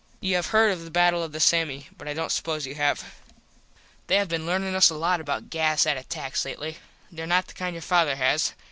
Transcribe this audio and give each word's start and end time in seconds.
You 0.19 0.33
have 0.33 0.47
heard 0.47 0.71
of 0.71 0.83
the 0.83 0.89
battle 0.89 1.21
of 1.21 1.31
the 1.31 1.39
Samme. 1.39 1.83
But 1.95 2.07
I 2.07 2.15
dont 2.15 2.31
suppose 2.31 2.65
you 2.65 2.73
have. 2.73 3.05
They 4.07 4.15
have 4.15 4.29
been 4.29 4.47
learnin 4.47 4.73
us 4.73 4.89
a 4.89 4.95
lot 4.95 5.21
about 5.21 5.51
gas 5.51 5.85
at 5.85 5.95
attacks 5.95 6.43
lately. 6.43 6.79
These 7.11 7.19
are 7.19 7.27
not 7.27 7.45
the 7.45 7.53
kind 7.53 7.75
your 7.75 7.83
father 7.83 8.15
has. 8.15 8.53